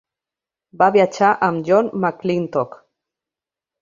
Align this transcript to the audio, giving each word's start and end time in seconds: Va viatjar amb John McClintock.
Va 0.81 0.87
viatjar 0.95 1.29
amb 1.49 1.67
John 1.69 1.91
McClintock. 2.01 2.83